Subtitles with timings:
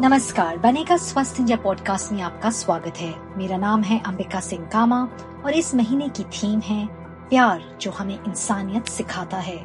[0.00, 5.08] नमस्कार, बनेगा स्वस्थ इंडिया पॉडकास्ट में आपका स्वागत है। मेरा नाम है अंबिका सिंह कामा
[5.44, 6.86] और इस महीने की थीम है
[7.28, 9.56] प्यार, जो हमें इंसानियत सिखाता है।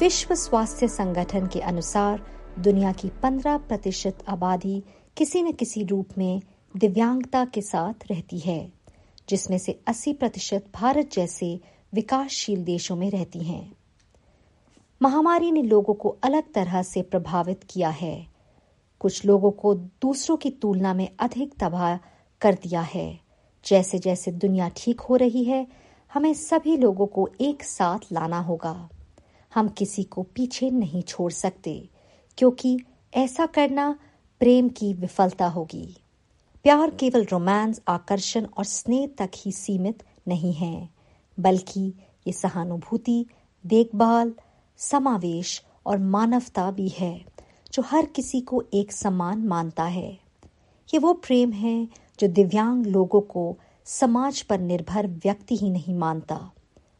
[0.00, 2.26] विश्व स्वास्थ्य संगठन के अनुसार
[2.58, 4.84] दुनिया की 15 प्रतिशत आबादी
[5.16, 6.42] किसी न किसी रूप में
[6.76, 8.72] दिव्यांगता के साथ रहती है,
[9.28, 11.60] जिसमें से 80 प्रतिशत भारत जैसे
[11.94, 13.72] विकासशील देशों में रहती हैं।
[15.02, 18.26] महामारी ने लोगों को अलग तरह से प्रभावित किया है।
[19.00, 21.96] कुछ लोगों को दूसरों की तुलना में अधिक तबाह
[22.40, 23.20] कर दिया है।
[23.66, 25.66] जैसे जैसे दुनिया ठीक हो रही है,
[26.14, 28.88] हमें सभी लोगों को एक साथ लाना होगा।
[29.54, 31.88] हम किसी को पीछे नहीं छोड़ सकते,
[32.38, 32.78] क्योंकि
[33.14, 33.98] ऐसा करना
[34.40, 35.96] प्रेम की विफलता होगी।
[36.62, 40.99] प्यार केवल रोमांस, आकर्षण और स्नेह तक ही सीमित नहीं है।
[41.42, 41.94] बल्कि
[42.26, 43.26] ये सहानुभूति,
[43.66, 44.34] देखभाल,
[44.76, 47.24] समावेश और मानवता भी है,
[47.72, 50.12] जो हर किसी को एक समान मानता है।
[50.94, 51.88] ये वो प्रेम है,
[52.20, 56.50] जो दिव्यांग लोगों को समाज पर निर्भर व्यक्ति ही नहीं मानता।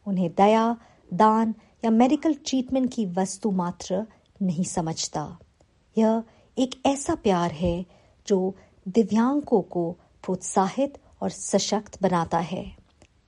[0.07, 0.77] उन्हें दया,
[1.13, 4.07] दान या मेडिकल ट्रीटमेंट की वस्तु मात्र
[4.41, 5.39] नहीं समझता।
[5.97, 6.23] यह
[6.57, 7.85] एक ऐसा प्यार है,
[8.27, 8.55] जो
[8.87, 9.91] दिव्यांगों को
[10.23, 12.80] प्रोत्साहित और सशक्त बनाता है।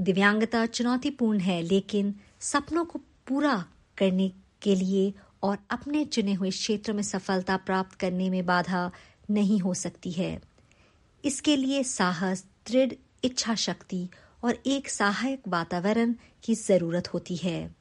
[0.03, 3.63] दिव्यांगता चुनौतीपूर्ण है, लेकिन सपनों को पूरा
[3.97, 8.89] करने के लिए और अपने चुने हुए क्षेत्र में सफलता प्राप्त करने में बाधा
[9.29, 10.41] नहीं हो सकती है।
[11.23, 12.93] इसके लिए साहस, दृढ़
[13.23, 14.07] इच्छा शक्ति
[14.43, 17.75] और एक सहायक वातावरण की ज़रूरत होती है।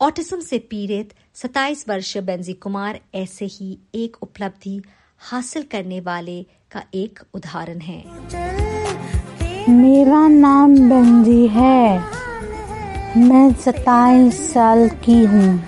[0.00, 4.80] ऑटिज्म से पीड़ित 27 वर्ष बेंजी कुमार ऐसे ही एक उपलब्धि
[5.18, 8.02] हासिल करने वाले का एक उदाहरण है।
[9.70, 11.98] मेरा नाम बंजी है।
[13.16, 15.62] मैं सताईस साल की हूँ।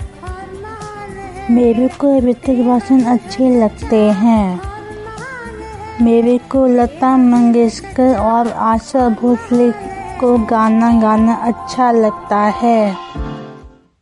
[1.50, 4.60] मेरे को ऋतिक रोशन अच्छे लगते हैं।
[6.04, 9.72] मेरे को लता मंगेशकर और आशा भोसले
[10.20, 12.96] को गाना गाना अच्छा लगता है।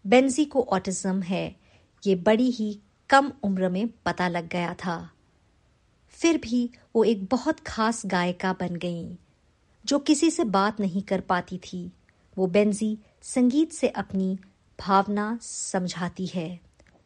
[0.07, 1.57] बेंजी को ऑटिज्म है।
[2.07, 2.81] ये बड़ी ही
[3.11, 5.11] कम उम्र में पता लग गया था।
[6.09, 9.17] फिर भी वो एक बहुत खास गायिका बन गईं।
[9.85, 11.91] जो किसी से बात नहीं कर पाती थी,
[12.37, 14.39] वो बेंजी संगीत से अपनी
[14.79, 16.61] भावना समझाती है।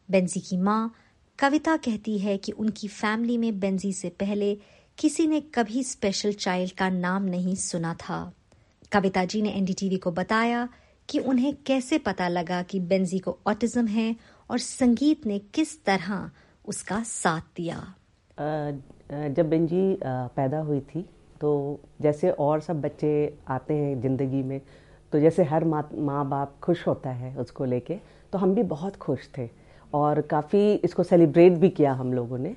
[0.09, 0.93] बेंजी की माँ
[1.39, 4.55] कविता कहती है कि उनकी फैमिली में बेंजी से पहले
[4.97, 8.33] किसी ने कभी स्पेशल चाइल्ड का नाम नहीं सुना था।
[8.91, 10.67] कविता जी ने एनडीटीवी को बताया
[11.09, 14.15] कि उन्हें कैसे पता लगा कि बेंजी को ऑटिज्म है
[14.49, 16.29] और संगीत ने किस तरह
[16.65, 17.77] उसका साथ दिया।
[19.29, 21.05] जब बेंजी पैदा हुई थी
[21.41, 23.11] तो जैसे और सब बच्चे
[23.47, 24.59] आते हैं ज़िंदगी में
[25.13, 27.97] तो जैसे हर माँ माँ बाप खुश होता है उसको लेके
[28.33, 29.49] तो हम भी बहुत खुश थे
[29.93, 32.55] और काफ़ी इसको सेलिब्रेट भी किया हम लोगों ने।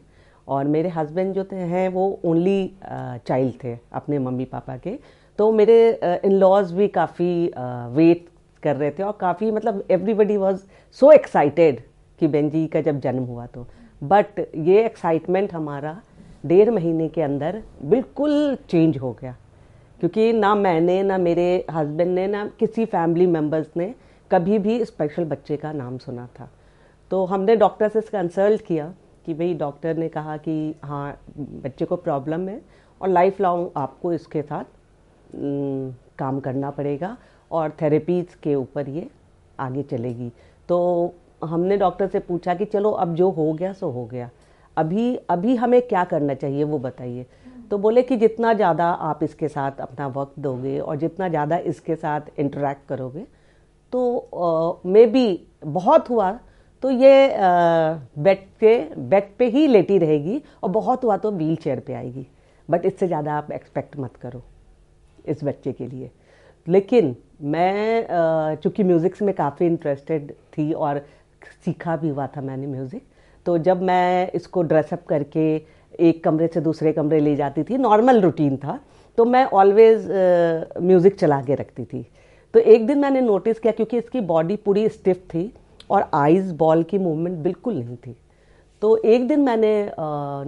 [0.49, 4.99] और मेरे हस्बैंड जो थे, हैं वो ओनली चाइल्ड थे अपने मम्मी पापा के।
[5.39, 7.51] तो मेरे इन लॉज भी काफ़ी
[7.95, 8.27] वेट
[8.63, 10.63] कर रहे थे और काफ़ी मतलब एवरीबडी वॉज़
[10.99, 11.81] सो एक्साइटेड
[12.21, 13.67] कि बेंजी का जब जन्म हुआ तो।
[14.03, 16.01] बट ये एक्साइटमेंट हमारा
[16.47, 19.37] डेढ़ महीने के अंदर बिल्कुल चेंज हो गया।
[20.01, 23.95] क्योंकि ना मैंने, ना मेरे हस्बैंड ने, ना किसी फैमिली मेंबर्स ने
[24.31, 26.51] कभी भी स्पेशल बच्चे का नाम सुना था।
[27.11, 28.95] तो हमने डॉक्टर से कंसल्ट किया
[29.27, 32.63] कि भाई डॉक्टर ने कहा कि हाँ बच्चे को प्रॉब्लम है
[33.03, 34.65] और लाइफ लॉन्ग आपको इसके साथ
[36.19, 37.17] काम करना पड़ेगा
[37.53, 39.09] और थेरेपीज के ऊपर ये
[39.61, 40.33] आगे चलेगी।
[40.69, 44.31] तो हमने डॉक्टर से पूछा कि, चलो, अब जो हो गया, सो हो गया।
[44.79, 47.27] अभी अभी हमें क्या करना चाहिए वो बताइए।
[47.71, 51.97] तो बोले कि जितना ज़्यादा आप इसके साथ अपना वक्त दोगे और जितना ज़्यादा इसके
[51.97, 53.25] साथ इंटरेक्ट करोगे
[53.93, 55.27] तो मे बी
[55.67, 56.31] बहुत हुआ
[56.83, 57.29] तो ये
[58.19, 62.27] बेड पे बेड पे ही लेटी रहेगी और बहुत हुआ तो व्हील चेयर पर आएगी।
[62.69, 64.43] बट इससे ज़्यादा आप एक्सपेक्ट मत करो
[65.25, 66.11] इस बच्चे के लिए।
[66.67, 71.05] लेकिन मैं चूँकि म्यूज़िक्स में काफ़ी इंटरेस्टेड थी और
[71.65, 73.03] सीखा भी हुआ था मैंने म्यूज़िक
[73.49, 75.43] तो जब मैं इसको ड्रेसअप करके
[75.99, 78.79] एक कमरे से दूसरे कमरे ले जाती थी नॉर्मल रूटीन था
[79.19, 80.09] तो मैं ऑलवेज
[80.81, 82.05] म्यूज़िक चला के रखती थी।
[82.55, 85.53] तो एक दिन मैंने नोटिस किया क्योंकि इसकी बॉडी पूरी स्टिफ थी
[85.91, 88.15] और आइज़ बॉल की मूवमेंट बिल्कुल नहीं थी।
[88.83, 89.71] तो एक दिन मैंने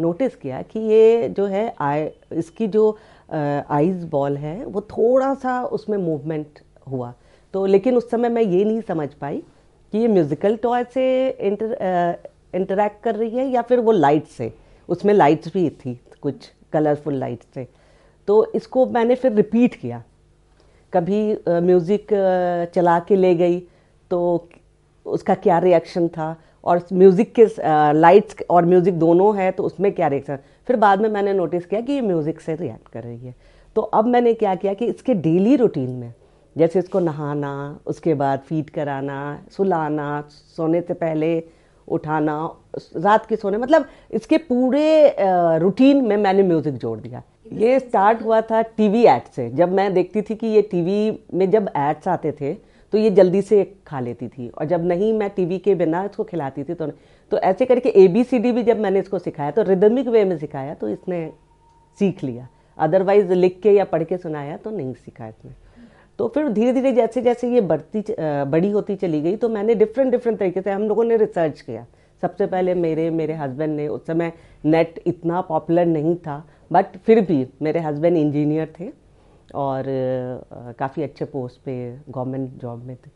[0.03, 2.91] नोटिस किया कि ये जो है आई इसकी जो
[3.33, 6.61] आइज़ बॉल है, वो थोड़ा सा उसमें मूवमेंट
[6.91, 7.13] हुआ।
[7.55, 9.43] तो लेकिन उस समय मैं ये नहीं समझ पाई
[9.93, 14.53] कि ये म्यूज़िकल टॉय से इंटर इंटरेक्ट कर रही है या फिर वो लाइट से?
[14.89, 17.67] उसमें लाइट्स भी थी, कुछ कलरफुल लाइट्स से
[18.29, 20.03] तो इसको मैंने फिर रिपीट किया।
[20.93, 22.07] कभी म्यूज़िक
[22.75, 23.59] चला के ले गई
[24.11, 24.49] तो
[25.07, 26.37] उसका क्या रिएक्शन था?
[26.65, 27.45] और म्यूज़िक के
[27.93, 30.39] लाइट्स और म्यूज़िक दोनों है तो उसमें क्या रिएक्शन
[30.69, 33.35] फिर बाद में मैंने नोटिस किया कि ये म्यूज़िक से रिएक्ट कर रही है।
[33.77, 36.13] तो अब मैंने क्या किया कि इसके डेली रूटीन में,
[36.57, 40.21] जैसे इसको नहाना, उसके बाद फ़ीड कराना, सुलाना,
[40.57, 41.39] सोने से पहले
[41.91, 42.37] उठाना,
[42.97, 45.17] रात के सोने मतलब इसके पूरे
[45.59, 47.23] रूटीन में मैंने म्यूज़िक जोड़ दिया।
[47.53, 51.51] ये स्टार्ट हुआ था टीवी एड से। जब मैं देखती थी कि ये टीवी में
[51.51, 52.53] जब एड्स आते थे
[52.93, 56.25] तो ये जल्दी से खा लेती थी। और जब नहीं, मैं टीवी के बिना इसको
[56.25, 56.87] खिलाती थी तो
[57.33, 60.25] तो ऐसे करके ए बी सी डी भी जब मैंने इसको सिखाया तो रिदमिक वे
[60.25, 61.27] में सिखाया तो इसने
[61.99, 62.49] सीख लिया।
[62.79, 65.51] अदरवाइज़ लिख के या पढ़ के सुनाया तो नहीं सीखा इसने।
[66.21, 68.05] तो फिर धीरे धीरे जैसे जैसे ये बढ़ती
[68.47, 71.85] बड़ी होती चली गई तो मैंने डिफरेंट डिफरेंट तरीके से हम लोगों ने रिसर्च किया।
[72.23, 74.33] सबसे पहले मेरे मेरे हस्बैंड ने, उस समय
[74.65, 76.37] नेट इतना पॉपुलर नहीं था
[76.73, 78.91] बट फिर भी मेरे हस्बैंड इंजीनियर थे
[79.55, 79.85] और
[80.79, 81.79] काफ़ी अच्छे पोस्ट पे
[82.09, 83.11] गवर्नमेंट जॉब में थे।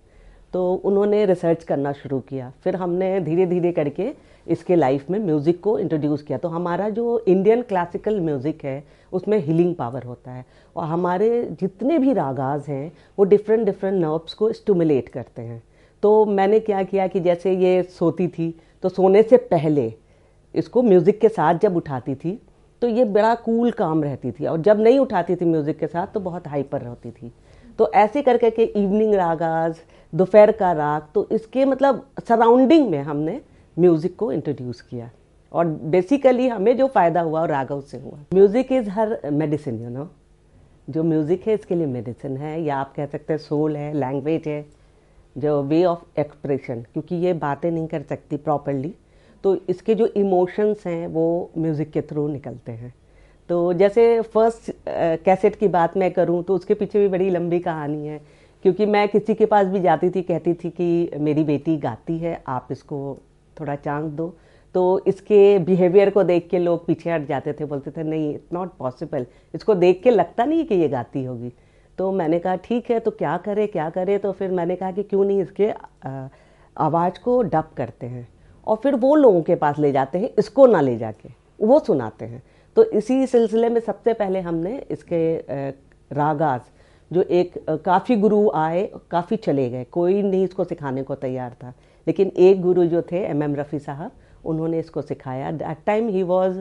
[0.52, 4.12] तो उन्होंने रिसर्च करना शुरू किया। फिर हमने धीरे धीरे करके
[4.46, 8.82] इसके लाइफ में म्यूज़िक को इंट्रोड्यूस किया। तो हमारा जो इंडियन क्लासिकल म्यूज़िक है
[9.14, 10.44] उसमें हीलिंग पावर होता है।
[10.76, 11.28] और हमारे
[11.60, 15.62] जितने भी रागाज हैं, वो डिफरेंट डिफरेंट नर्व्स को स्टमुलेट करते हैं।
[16.02, 19.92] तो मैंने क्या किया कि जैसे ये सोती थी तो सोने से पहले
[20.54, 22.38] इसको म्यूज़िक के साथ जब उठाती थी
[22.82, 26.06] तो ये बड़ा कूल काम रहती थी। और जब नहीं उठाती थी म्यूज़िक के साथ
[26.06, 27.32] तो बहुत हाइपर रहती थी।
[27.78, 29.76] तो ऐसे कर करके इवनिंग रागाज,
[30.12, 33.40] दोपहर का राग तो इसके मतलब सराउंडिंग में हमने
[33.76, 35.10] म्यूज़िक को इंट्रोड्यूस किया।
[35.54, 39.90] और बेसिकली हमें जो फ़ायदा हुआ वो रागव से हुआ। Music is her medicine you
[39.90, 40.08] know
[40.88, 44.48] जो म्यूज़िक है, इसके लिए मेडिसिन है, या आप कह सकते हैं सोल है लैंग्वेज
[44.48, 44.64] है,
[45.36, 48.94] जो वे ऑफ़ एक्सप्रेशन क्योंकि ये बातें नहीं कर सकती प्रॉपरली
[49.44, 52.92] तो इसके जो इमोशंस हैं, वो म्यूज़िक के थ्रू निकलते हैं।
[53.50, 54.70] तो जैसे फ़र्स्ट
[55.24, 58.20] कैसेट की बात मैं करूँ तो उसके पीछे भी बड़ी लंबी कहानी है,
[58.64, 62.42] क्योंकि मैं किसी के पास भी जाती थी, कहती थी कि मेरी बेटी गाती है,
[62.48, 63.18] आप इसको
[63.56, 64.34] थोड़ा चांस दो।
[64.74, 68.52] तो इसके बिहेवियर को देख के लोग पीछे हट जाते थे, बोलते थे, नहीं इट्स
[68.52, 71.52] नॉट पॉसिबल इसको देख के लगता नहीं कि ये गाती होगी।
[71.98, 74.18] तो मैंने कहा, ठीक है तो क्या करे क्या करे?
[74.18, 75.70] तो फिर मैंने कहा कि क्यों नहीं इसके
[76.76, 78.26] आवाज़ को डब करते हैं
[78.66, 81.28] और फिर वो लोगों के पास ले जाते हैं, इसको ना ले जाके,
[81.60, 82.42] वो सुनाते हैं।
[82.76, 85.36] तो इसी सिलसिले में सबसे पहले हमने इसके
[86.10, 86.60] रागाज,
[87.10, 91.72] जो एक काफ़ी गुरु आए, काफ़ी चले गए। कोई नहीं इसको सिखाने को तैयार था,
[92.06, 94.10] लेकिन एक गुरु जो थे, एम एम रफ़ी साहब
[94.44, 96.58] उन्होंने इसको सिखाया। That time he was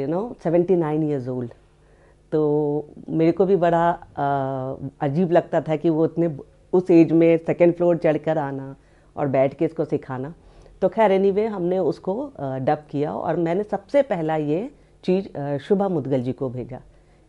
[0.00, 1.52] you know seventy nine years old
[2.32, 2.40] तो
[3.08, 6.30] मेरे को भी बड़ा uh, अजीब लगता था कि वो इतने
[6.72, 8.74] उस एज में सेकेंड फ्लोर चढ़ कर आना
[9.16, 10.32] और बैठ के इसको सिखाना।
[10.82, 14.70] तो खैर एनी anyway, हमने उसको डब uh, किया और मैंने सबसे पहला ये
[15.04, 16.80] चीज़ uh, शुभा मुदगल जी को भेजा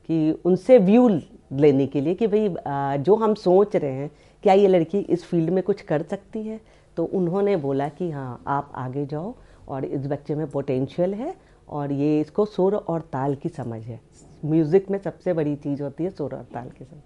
[0.09, 4.09] कि उनसे व्यू लेने के लिए कि भाई जो हम सोच रहे हैं
[4.43, 6.59] क्या ये लड़की इस फ़ील्ड में कुछ कर सकती है?
[6.97, 9.33] तो उन्होंने बोला कि हाँ आप आगे जाओ
[9.67, 11.33] और इस बच्चे में पोटेंशियल है
[11.69, 13.99] और ये इसको सुर और ताल की समझ है।
[14.45, 17.01] म्यूज़िक में सबसे बड़ी चीज़ होती है सुर और ताल की समझ।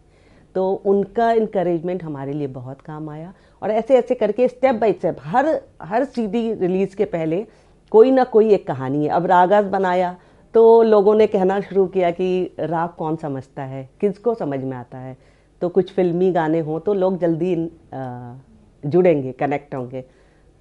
[0.56, 5.18] तो उनका इंकरेजमेंट हमारे लिए बहुत काम आया और ऐसे ऐसे करके स्टेप बाय स्टेप
[5.24, 5.50] हर
[5.82, 7.46] हर सीडी रिलीज़ के पहले
[7.92, 10.16] कोई ना कोई एक कहानी है। अब रागाज बनाया
[10.54, 14.98] तो लोगों ने कहना शुरू किया कि राग कौन समझता है, किसको समझ में आता
[14.98, 15.18] है?
[15.62, 17.54] तो कुछ फिल्मी गाने हों तो लोग जल्दी
[18.86, 20.04] जुड़ेंगे कनेक्ट होंगे।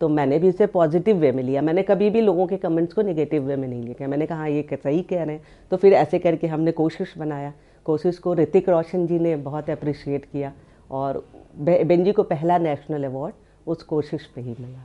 [0.00, 3.02] तो मैंने भी इसे पॉजिटिव वे में लिया। मैंने कभी भी लोगों के कमेंट्स को
[3.02, 5.92] नेगेटिव वे में नहीं लिया। मैंने कहा हाँ, ये सही कह रहे हैं। तो फिर
[5.92, 7.52] ऐसे करके हमने कोशिश बनाया।
[7.85, 10.52] कोशिश को ऋतिक रोशन जी ने बहुत अप्रिशिएट किया
[10.90, 11.25] और
[11.59, 13.35] बेंजी को पहला नेशनल अवार्ड
[13.66, 14.85] उस कोशिश पे ही मिला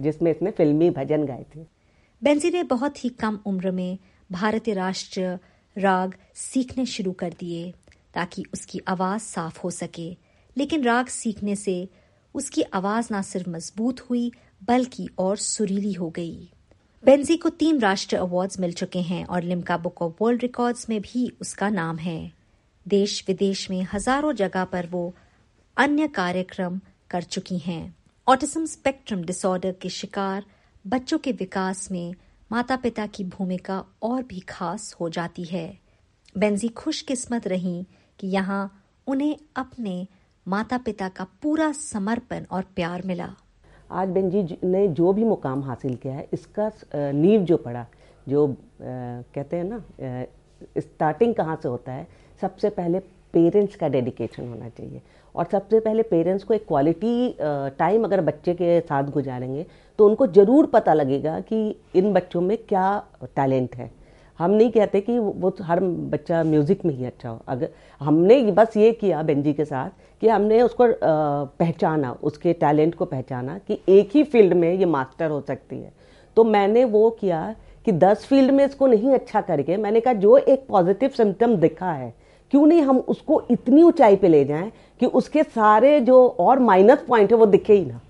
[0.00, 1.60] जिसमें इसने फिल्मी भजन गाए थे।
[2.22, 3.98] बेंजी ने बहुत ही कम उम्र में
[4.32, 5.38] भारतीय राष्ट्र
[5.76, 7.72] राग सीखने शुरू कर दिए
[8.14, 10.10] ताकि उसकी आवाज़ साफ़ हो सके।
[10.56, 11.88] लेकिन राग सीखने से
[12.36, 14.30] उसकी आवाज़ ना सिर्फ़ मज़बूत हुई,
[14.68, 16.50] बल्कि और सुरीली हो गई।
[17.04, 21.00] बेंजी को तीन राष्ट्रीय अवार्ड्स मिल चुके हैं और Limca book of world records में
[21.00, 22.32] भी उसका नाम है।
[22.86, 25.14] देश विदेश में हज़ारों जगह पर वो
[25.76, 27.94] अन्य कार्यक्रम कर चुकी हैं।
[28.26, 30.44] ऑटिज्म स्पेक्ट्रम डिसऑर्डर के शिकार,
[30.84, 32.14] बच्चों के विकास में
[32.50, 35.78] माता पिता की भूमिका और भी खास हो जाती है।
[36.38, 37.86] बेंजी खुशकिस्मत रही
[38.18, 38.62] कि यहाँ
[39.06, 40.06] उन्हें अपने
[40.46, 43.28] माता पिता का पूरा समर्पण और प्यार मिला।
[43.90, 47.84] आज बेंजी ने जो भी मुकाम हासिल किया है, इसका नींव जो पड़ा,
[48.26, 48.46] जो
[48.82, 49.82] कहते हैं ना
[50.78, 52.06] स्टार्टिंग कहाँ से होता है,
[52.40, 52.98] सबसे पहले
[53.34, 55.02] पेरेंट्स का डेडिकेशन होना चाहिए।
[55.34, 57.36] और सबसे पहले पेरेंट्स को एक क्वालिटी
[57.78, 59.66] टाइम अगर बच्चे के साथ गुजारेंगे
[59.98, 61.58] तो उनको ज़रूर पता लगेगा कि
[61.94, 62.88] इन बच्चों में क्या
[63.26, 63.90] टैलेंट है।
[64.38, 67.68] हम नहीं कहते कि वो हर बच्चा म्यूज़िक में ही अच्छा हो। अगर
[68.00, 69.90] हमने बस ये किया बेंजी के साथ
[70.22, 75.30] कि हमने उसको पहचाना, उसके टैलेंट को पहचाना कि एक ही फ़ील्ड में ये मास्टर
[75.30, 75.92] हो सकती है।
[76.36, 77.54] तो मैंने वो किया
[77.86, 81.92] कि दस फ़ील्ड में इसको नहीं अच्छा करके मैंने कहा, जो एक पॉजिटिव सिम्टम दिखा
[81.92, 82.12] है,
[82.52, 87.04] क्यों नहीं हम उसको इतनी ऊंचाई पे ले जाएँ कि उसके सारे जो और माइनस
[87.08, 88.00] पॉइंट है वो दिखे ही ना?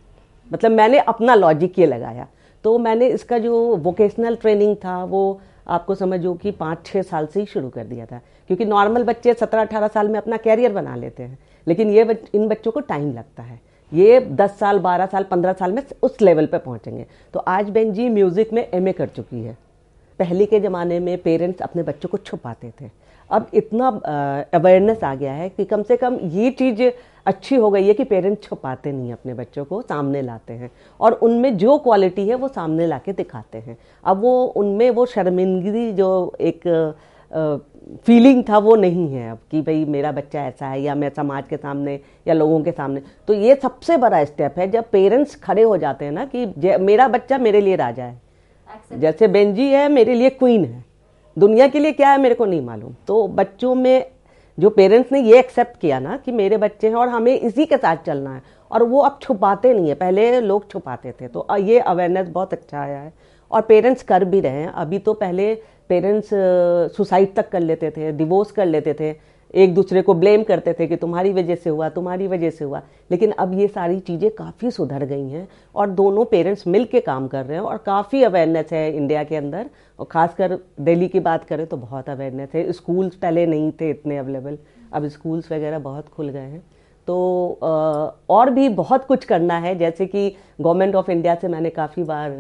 [0.51, 2.27] मतलब मैंने अपना लॉजिक ये लगाया।
[2.65, 7.41] तो मैंने इसका जो वोकेशनल ट्रेनिंग था, वो आपको समझो कि पाँच छः साल से
[7.41, 10.97] ही शुरू कर दिया था। क्योंकि नॉर्मल बच्चे सत्रह अठारह साल में अपना कैरियर बना
[10.97, 13.61] लेते हैं। लेकिन ये बच, इन बच्चों को टाइम लगता है।
[13.93, 17.93] ये दस साल बारह साल पंद्रह साल में उस लेवल पर पहुँचेंगे। तो आज बहन
[17.93, 19.57] जी म्यूज़िक में एमए कर चुकी है।
[20.19, 22.91] पहले के ज़माने में पेरेंट्स अपने बच्चों को छुपाते थे।
[23.31, 23.89] अब इतना
[24.55, 26.83] अवेयरनेस आ गया है कि कम से कम ये चीज़
[27.27, 31.13] अच्छी हो गई है कि पेरेंट्स छुपाते नहीं अपने बच्चों को सामने लाते हैं। और
[31.13, 36.35] उनमें जो क्वालिटी है वो सामने ला दिखाते हैं। अब वो उनमें वो शर्मिंदगी जो
[36.41, 36.95] एक
[38.05, 41.45] फीलिंग था वो नहीं है अब कि भाई मेरा बच्चा ऐसा है या मैं समाज
[41.49, 45.63] के सामने या लोगों के सामने। तो ये सबसे बड़ा स्टेप है जब पेरेंट्स खड़े
[45.63, 46.47] हो जाते हैं ना कि
[46.81, 48.21] मेरा बच्चा मेरे लिए राजा है।
[48.93, 50.85] जैसे बेंजी है मेरे लिए क्वीन है।
[51.37, 54.07] दुनिया के लिए क्या है मेरे को नहीं मालूम। तो बच्चों में
[54.59, 57.77] जो पेरेंट्स ने ये एक्सेप्ट किया ना कि मेरे बच्चे हैं और हमें इसी के
[57.77, 61.79] साथ चलना है, और वो अब छुपाते नहीं है। पहले लोग छुपाते थे तो ये
[61.81, 63.13] अवेयरनेस बहुत अच्छा आया है।
[63.51, 65.55] और पेरेंट्स कर भी रहे हैं। अभी तो पहले
[65.89, 66.31] पेरेंट्स
[66.97, 69.13] सुसाइड तक कर लेते थे डिवोर्स कर लेते थे।
[69.57, 72.81] एक दूसरे को ब्लेम करते थे कि तुम्हारी वजह से हुआ, तुम्हारी वजह से हुआ।
[73.11, 77.29] लेकिन अब ये सारी चीज़ें काफ़ी सुधर गई हैं और दोनों पेरेंट्स मिल के काम
[77.29, 81.45] कर रहे हैं और काफ़ी अवेयरनेस है इंडिया के अंदर। और ख़ासकर दिल्ली की बात
[81.45, 84.59] करें तो बहुत अवेयरनेस है। स्कूल्स पहले नहीं थे इतने अवेलेबल
[84.93, 86.63] अब स्कूल्स वगैरह बहुत खुल गए हैं।
[87.09, 87.59] तो
[88.31, 90.29] और भी बहुत कुछ करना है। जैसे कि
[90.61, 92.31] गवर्नमेंट ऑफ़ इंडिया से मैंने काफ़ी बार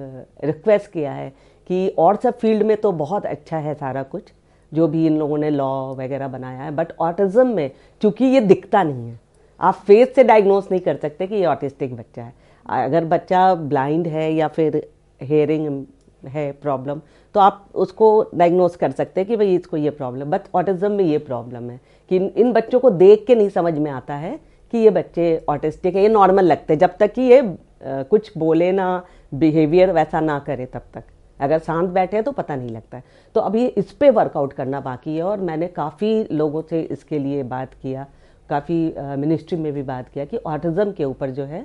[0.44, 1.28] रिक्वेस्ट किया है
[1.70, 4.32] कि और सब फ़ील्ड में तो बहुत अच्छा है सारा कुछ।
[4.73, 7.70] जो भी इन लोगों ने लॉ वगैरह बनाया है। बट ऑटिज्म में
[8.02, 9.18] चूँकि ये दिखता नहीं है
[9.61, 12.32] आप फेस से डायग्नोस नहीं कर सकते कि ये ऑटिस्टिक बच्चा है।
[12.66, 14.87] अगर बच्चा ब्लाइंड है या फिर
[15.20, 15.85] हेयरिंग
[16.28, 17.00] है प्रॉब्लम
[17.35, 21.04] तो आप उसको डायग्नोस कर सकते हैं कि भाई इसको ये प्रॉब्लम बट ऑटिज्म में
[21.04, 21.80] ये प्रॉब्लम है
[22.11, 24.38] कि इन बच्चों को देख के नहीं समझ में आता है
[24.73, 28.30] कि ये बच्चे ऑटिस्टिक है। ये नॉर्मल लगते हैं। जब तक कि ये आ, कुछ
[28.38, 29.04] बोले ना
[29.35, 31.04] बिहेवियर वैसा ना करे तब तक।
[31.40, 35.16] अगर शांत बैठे तो पता नहीं लगता है। तो अभी इस पर वर्कआउट करना बाकी
[35.16, 38.06] है और मैंने काफ़ी लोगों से इसके लिए बात किया,
[38.50, 41.64] काफ़ी मिनिस्ट्री में भी बात किया कि ऑटिज़म के ऊपर जो है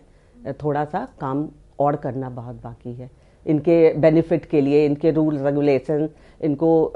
[0.53, 1.47] थोड़ा सा काम
[1.79, 3.09] और करना बहुत बाकी है।
[3.45, 6.09] इनके बेनिफिट के लिए, इनके रूल रेगुलेशन
[6.41, 6.93] इनको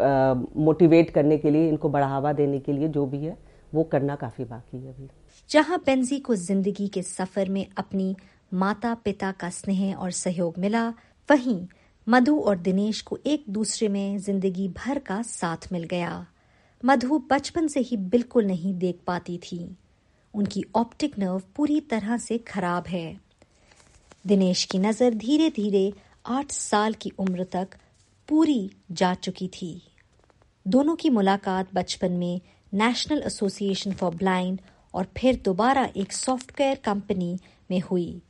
[0.57, 3.37] मोटिवेट करने के लिए, इनको बढ़ावा देने के लिए जो भी है,
[3.73, 5.09] वो करना काफ़ी बाकी है अभी।
[5.49, 8.15] जहाँ बेंजी को ज़िंदगी के सफ़र में अपनी
[8.53, 10.87] माता पिता का स्नेह और सहयोग मिला,
[11.29, 11.59] वहीं
[12.07, 16.25] मधु और दिनेश को एक दूसरे में ज़िंदगी भर का साथ मिल गया।
[16.83, 19.59] मधु बचपन से ही बिल्कुल नहीं देख पाती थी।
[20.33, 23.17] उनकी ऑप्टिक नर्व पूरी तरह से खराब है।
[24.27, 25.91] दिनेश की नज़र धीरे धीरे
[26.25, 27.75] आठ साल की उम्र तक
[28.29, 29.81] पूरी जा चुकी थी।
[30.65, 32.41] दोनों की मुलाकात बचपन में
[32.73, 34.61] नेशनल एसोसिएशन फॉर ब्लाइंड
[34.93, 37.37] और फिर दोबारा एक सॉफ्टवेयर कंपनी
[37.71, 38.21] में हुई,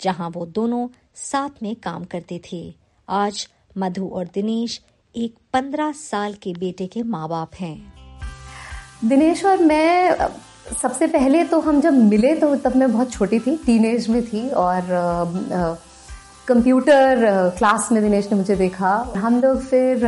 [0.00, 3.46] जहाँ वो दोनों साथ में काम करते थे। आज
[3.78, 4.80] मधु और दिनेश
[5.14, 7.76] एक पंद्रह साल के बेटे के माँ बाप हैं।
[9.04, 10.16] दिनेश और मैं,
[10.82, 14.48] सबसे पहले तो हम जब मिले तो तब मैं बहुत छोटी थी टीनेज में थी
[14.50, 15.78] और
[16.48, 20.06] कंप्यूटर क्लास में दिनेश ने मुझे देखा। हम लोग फिर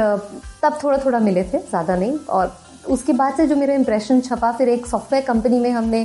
[0.63, 2.57] तब थोड़ा थोड़ा मिले थे, ज़्यादा नहीं और
[2.89, 6.05] उसके बाद से जो मेरा इंप्रेशन छपा, फिर एक सॉफ्टवेयर कंपनी में हमने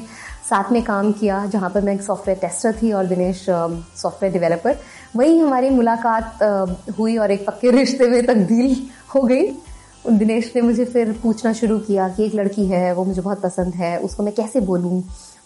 [0.50, 4.78] साथ में काम किया, जहाँ पर मैं एक सॉफ्टवेयर टेस्टर थी और दिनेश सॉफ्टवेयर डेवलपर
[5.16, 6.44] वहीं हमारी मुलाकात
[7.00, 8.76] हुई और एक पक्के रिश्ते में तब्दील
[9.16, 9.48] हो गई।
[10.10, 13.74] दिनेश ने मुझे फिर पूछना शुरू किया कि एक लड़की है, वो मुझे बहुत पसंद
[13.74, 14.98] है, उसको मैं कैसे बोलूँ?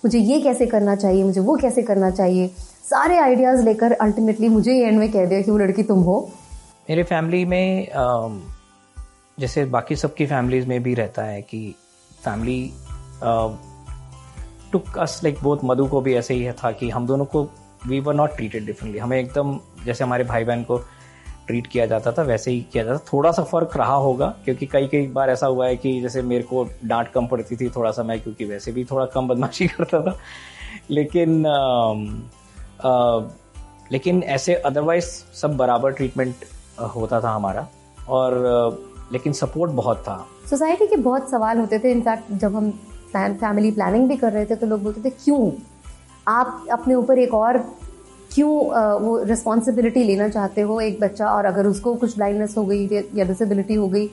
[0.06, 1.24] मुझे ये कैसे करना चाहिए?
[1.24, 2.48] मुझे वो कैसे करना चाहिए?
[2.86, 6.18] सारे आइडियाज़ लेकर अल्टीमेटली मुझे एंड में कह दिया कि वो लड़की तुम हो।
[6.90, 7.88] मेरे फैमिली में
[9.40, 11.76] जैसे बाकी सबकी फैमिलीज़ में भी रहता है कि
[12.26, 12.72] फैमिली
[14.72, 17.50] टुक अस लाइक बहुत मधु को भी ऐसे ही था कि हम दोनों को
[17.88, 20.78] we were not treated differently हमें एकदम जैसे हमारे भाई बहन को
[21.48, 24.88] ट्रीट किया जाता था वैसे ही किया जाता थोड़ा सा फ़र्क रहा होगा क्योंकि कई
[24.88, 28.04] कई बार ऐसा हुआ है कि जैसे मेरे को डांट कम पड़ती थी थोड़ा सा
[28.04, 30.18] मैं क्योंकि वैसे भी थोड़ा कम बदमाशी करता था।
[30.90, 31.94] लेकिन आ,
[32.90, 33.20] आ,
[33.92, 36.36] लेकिन ऐसे अदरवाइज़ सब बराबर ट्रीटमेंट
[36.80, 37.68] होता था हमारा।
[38.10, 42.72] और लेकिन सपोर्ट बहुत था। सोसाइटी के बहुत सवाल होते थे। इनफैक्ट जब हम
[43.14, 45.52] फैमिली प्लानिंग भी कर रहे थे तो लोग बोलते थे, क्यों?
[46.28, 47.58] आप अपने ऊपर एक और
[48.32, 48.52] क्यों
[49.00, 50.80] वो रिस्पॉन्सिबिलिटी लेना चाहते हो?
[50.82, 54.08] एक बच्चा और अगर उसको कुछ ब्लाइंडनेस हो गई, या डिसेबिलिटी हो गई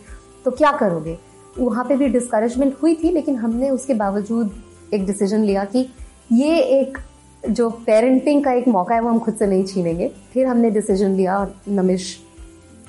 [0.44, 1.18] तो क्या करोगे?
[1.58, 4.50] वहाँ पे भी डिस्करेजमेंट हुई थी, लेकिन हमने उसके बावजूद
[4.94, 5.88] एक डिसीज़न लिया कि
[6.32, 6.98] ये एक
[7.42, 11.10] जो पेरेंटिंग का एक मौका है, वो हम खुद से नहीं छीनेंगे। फिर हमने डिसीज़न
[11.10, 12.16] लिया और नमिश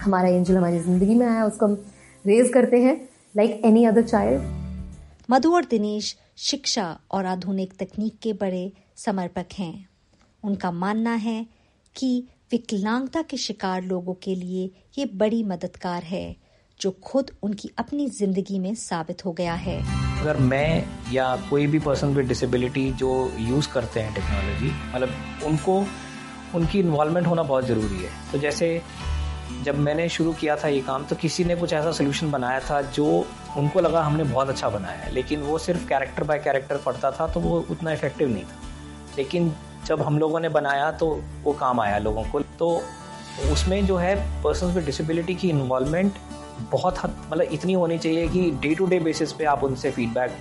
[0.04, 1.74] हमारा एंजल हमारी ज़िंदगी में आया उसको हम
[2.26, 2.96] रेज करते हैं
[3.38, 4.52] like any other child
[5.30, 9.88] Madhu और दिनेश शिक्षा और आधुनिक तकनीक के बड़े समर्पक हैं।
[10.44, 11.46] उनका मानना है
[11.96, 16.36] कि विकलांगता के शिकार लोगों के लिए ये बड़ी मददगार है
[16.80, 19.78] जो खुद उनकी अपनी ज़िंदगी में साबित हो गया है।
[20.22, 25.84] अगर मैं या कोई भी पर्सन विद डिसेबिलिटी जो यूज़ करते हैं टेक्नोलॉजी मतलब उनको
[26.56, 28.70] उनकी इन्वॉल्वमेंट होना बहुत ज़रूरी है। तो जैसे
[29.64, 32.82] जब मैंने शुरू किया था ये काम तो किसी ने कुछ ऐसा सोल्यूशन बनाया था
[32.82, 33.06] जो
[33.58, 37.28] उनको लगा हमने बहुत अच्छा बनाया है। लेकिन वो सिर्फ़ कैरेक्टर बाय कैरेक्टर पढ़ता था
[37.28, 38.62] तो वो उतना इफ़ेक्टिव नहीं था।
[39.18, 39.52] लेकिन
[39.86, 41.10] जब हम लोगों ने बनाया तो
[41.44, 42.70] वो काम आया लोगों को। तो
[43.52, 46.14] उसमें जो है पर्सन विद डिसेबिलिटी की इन्वॉल्वमेंट
[46.72, 50.38] बहुत हद मतलब इतनी होनी चाहिए कि डे टू डे बेसिस पे आप उनसे फीडबैक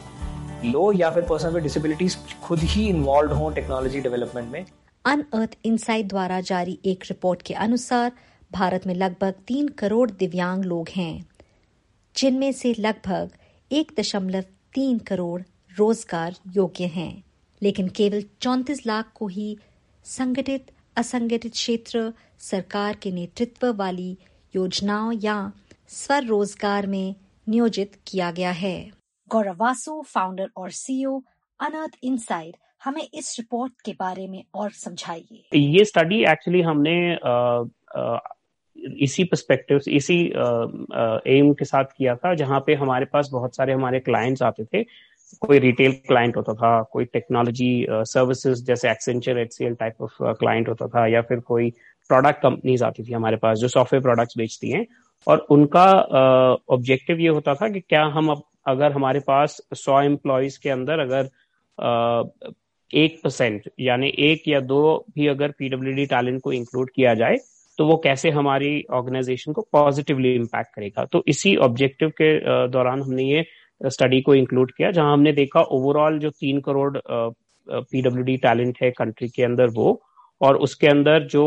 [0.64, 4.64] लो, या फिर पर्सन विद डिसेबिलिटीज खुद ही इन्वॉल्व हो टेक्नोलॉजी डेवलपमेंट में।
[5.04, 8.12] अनअर्थ इनसाइट द्वारा जारी एक रिपोर्ट के अनुसार
[8.52, 11.25] भारत में लगभग तीन करोड़ दिव्यांग लोग हैं
[12.14, 13.30] जिनमें से लगभग
[13.71, 14.44] एक दशमलव
[14.75, 15.40] तीन करोड़
[15.78, 17.23] रोज़गार योग्य हैं।
[17.62, 19.56] लेकिन केवल चौंतीस लाख को ही
[20.04, 24.16] संगठित असंगठित क्षेत्र सरकार के नेतृत्व वाली
[24.54, 25.52] योजनाओं या
[25.88, 27.14] स्वरोजगार में
[27.47, 28.90] नियोजित किया गया है।
[29.30, 31.18] गौरव वासु फाउंडर और सीईओ
[31.61, 37.64] अनर्थ इनसाइड हमें इस रिपोर्ट के बारे में और समझाइए। ये स्टडी एक्चुअली हमने आ,
[37.97, 38.18] आ,
[38.76, 40.19] इसी परस्पेक्टिव इसी
[41.33, 44.83] एम के साथ किया था जहाँ पे हमारे पास बहुत सारे हमारे क्लाइंट्स आते थे।
[45.41, 50.87] कोई रिटेल क्लाइंट होता था कोई टेक्नोलॉजी सर्विसेज़ जैसे Accenture HCL type of client होता
[50.87, 51.71] था या फिर कोई
[52.11, 54.87] प्रोडक्ट कंपनीज़ आती थी हमारे पास जो सॉफ्टवेयर प्रोडक्ट्स बेचती हैं।
[55.26, 55.87] और उनका
[56.71, 60.71] ऑब्जेक्टिव uh, ये होता था कि क्या हम अब अगर हमारे पास सौ एम्प्लॉयज़ के
[60.71, 61.29] अंदर अगर
[62.91, 67.37] एक परसेंट यानी एक या दो भी अगर पीडब्ल्यू टैलेंट को इंक्लूड किया जाए
[67.79, 71.04] तो वो कैसे हमारी ऑर्गेनाइजेशन को पॉजिटिवली इम्पैक्ट करेगा?
[71.04, 73.45] तो इसी ऑब्जेक्टिव के दौरान हमने ये
[73.80, 76.99] स्टडी को इंक्लूड किया, जहाँ हमने देखा ओवरऑल जो तीन करोड़
[77.69, 80.00] पीडब्ल्यू टैलेंट है कंट्री के अंदर वो,
[80.41, 81.45] और उसके अंदर जो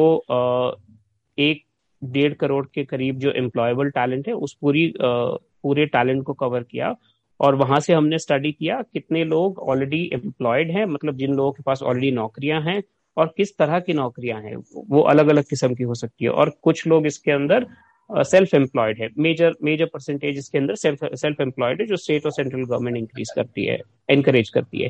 [1.38, 1.64] एक
[2.02, 6.96] डेढ़ करोड़ के करीब जो एम्प्लॉयबल टैलेंट है, उस पूरी पूरे टैलेंट को कवर किया,
[7.40, 11.64] और वहाँ से हमने स्टडी किया कितने लोग ऑलरेडी एम्प्लॉयड हैं मतलब जिन लोगों के
[11.64, 12.82] पास ऑलरेडी नौकरियाँ हैं
[13.18, 14.56] और किस तरह की नौकरियाँ हैं,
[14.90, 17.66] वो अलग अलग किस्म की हो सकती है। और कुछ लोग इसके अंदर
[18.10, 22.64] सेल्फ एम्प्लॉयड है। मेजर मेजर परसेंटेज इसके अंदर सेल्फ एम्प्लॉयड है, जो स्टेट और सेंट्रल
[22.64, 24.90] गवर्नमेंट इंक्रीज करती है एनकरेज करती है।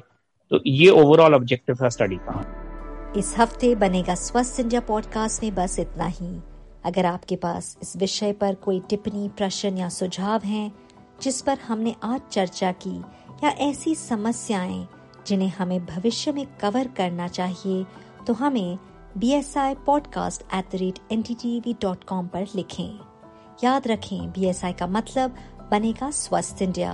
[0.51, 5.79] तो ये ओवरऑल ऑब्जेक्टिव था स्टडी का। इस हफ़्ते बनेगा स्वस्थ इंडिया पॉडकास्ट में बस
[5.79, 6.35] इतना ही।
[6.85, 10.71] अगर आपके पास इस विषय पर कोई टिप्पणी, प्रश्न या सुझाव हैं,
[11.21, 12.97] जिस पर हमने आज चर्चा की,
[13.43, 14.87] या ऐसी समस्याएँ
[15.27, 17.85] जिन्हें हमें भविष्य में कवर करना चाहिए
[18.27, 18.77] तो हमें
[19.17, 22.99] B S I podcast at the rate N T T V dot com पर लिखें।
[23.63, 25.35] याद रखें बी एस आई का मतलब
[25.71, 26.91] बनेगा स्वस्थ इंडिया।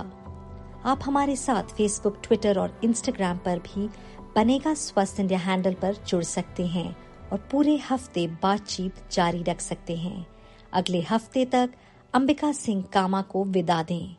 [0.84, 3.88] आप हमारे साथ फेसबुक ट्विटर और इंस्टाग्राम पर भी
[4.36, 6.96] बनेगा स्वस्थ इंडिया हैंडल पर जुड़ सकते हैं
[7.32, 10.26] और पूरे हफ़्ते बातचीत जारी रख सकते हैं।
[10.72, 11.74] अगले हफ़्ते तक
[12.14, 14.16] अंबिका सिंह कामा को विदा दें।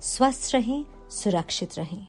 [0.00, 2.00] स्वस्थ रहें, सुरक्षित रहें।